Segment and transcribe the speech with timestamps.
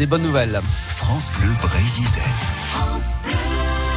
[0.00, 0.62] des bonnes nouvelles.
[0.88, 2.06] France Bleu Brésil.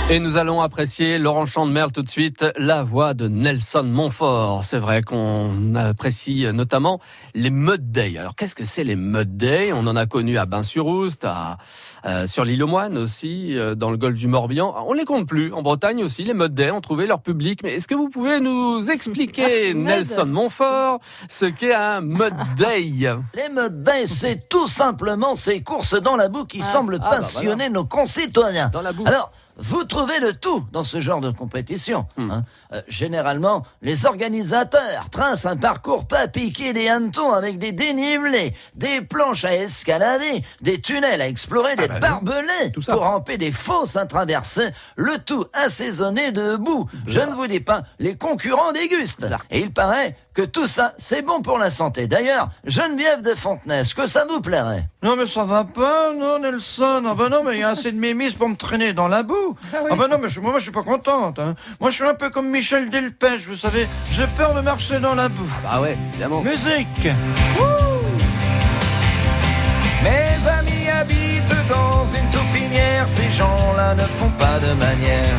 [0.10, 4.64] Et nous allons apprécier Laurent Chandemerle tout de suite, la voix de Nelson Montfort.
[4.64, 7.00] C'est vrai qu'on apprécie notamment
[7.34, 8.18] les Mud Days.
[8.20, 11.58] Alors qu'est-ce que c'est les Mud Days On en a connu à Bain-sur-Oust, à,
[12.06, 14.76] euh, sur l'île aux Moines aussi, euh, dans le golfe du Morbihan.
[14.88, 15.52] On les compte plus.
[15.54, 17.62] En Bretagne aussi, les Mud Days ont trouvé leur public.
[17.64, 22.82] Mais est-ce que vous pouvez nous expliquer, Nelson Montfort, ce qu'est un Mud Day?
[22.84, 26.72] Les Mud Days, c'est tout simplement ces courses dans la boue qui Ah.
[26.74, 28.70] semblent Ah, bah passionner nos concitoyens.
[28.70, 29.06] Dans la boue.
[29.08, 32.06] Alors, vous trouvez le tout dans ce genre de compétition.
[32.18, 32.32] Hmm.
[32.32, 32.44] hein.
[32.74, 39.02] Euh, généralement, les organisateurs tracent un parcours pas piqué des hannetons avec des dénivelés, des
[39.02, 42.94] planches à escalader, des tunnels à explorer, des bah barbelés Tout ça.
[42.94, 46.90] pour ramper des fosses intraversées, le tout assaisonné de boue.
[47.08, 49.28] Je ne vous dis pas, les concurrents dégustent.
[49.52, 52.08] Et il paraît que tout ça, c'est bon pour la santé.
[52.08, 54.88] D'ailleurs, Geneviève de Fontenay, est-ce que ça vous plairait?
[55.04, 57.04] Non mais ça va pas, non Nelson.
[57.06, 59.22] Ah ben non mais il y a assez de mémises pour me traîner dans la
[59.22, 59.43] boue.
[59.74, 61.40] Ah, ben non mais je- moi, moi je suis pas contente.
[61.40, 61.56] hein.
[61.80, 63.88] Moi je suis un peu comme Michel Delpech, vous savez.
[64.12, 65.50] J'ai peur de marcher dans la boue.
[65.70, 66.42] Ah ouais, évidemment.
[66.42, 67.08] Musique.
[70.04, 75.38] Mes amis habitent dans une taupinière, ces gens-là ne font pas de manière.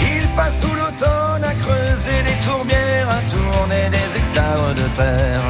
[0.00, 5.42] Ils passent tout l'automne à creuser des tourbières, à tourner des hectares de terre.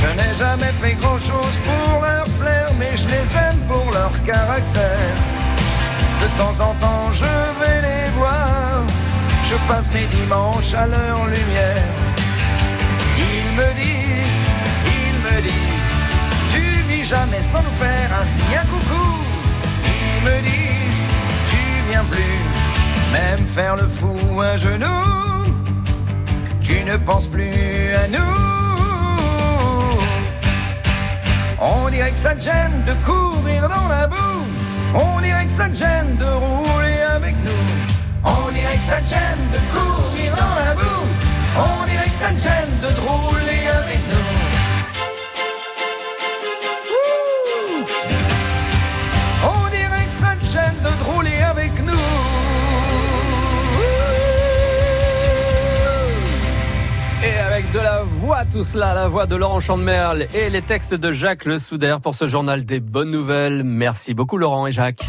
[0.00, 5.14] Je n'ai jamais fait grand-chose pour leur plaire, mais je les aime pour leur caractère.
[6.20, 7.24] De temps en temps, je
[7.60, 8.82] vais les voir,
[9.44, 11.88] je passe mes dimanches à leur lumière.
[13.16, 14.44] Ils me disent,
[14.98, 15.98] ils me disent,
[16.52, 19.08] tu vis jamais sans nous faire ainsi un coucou.
[19.84, 21.06] Ils me disent,
[21.50, 22.40] tu viens plus,
[23.12, 24.86] même faire le fou un genou.
[26.62, 28.38] Tu ne penses plus à nous.
[31.60, 34.46] On dirait que ça te gêne de courir dans la boue.
[34.94, 37.64] On dirait que ça gêne de rouler avec nous.
[38.24, 41.06] On dirait que ça gêne de courir dans la boue.
[41.56, 42.97] On dirait que ça gêne de
[57.72, 61.44] de la voix tout cela, la voix de Laurent Chandemerle et les textes de Jacques
[61.44, 63.62] Le Soudaire pour ce journal des bonnes nouvelles.
[63.64, 65.04] Merci beaucoup Laurent et Jacques.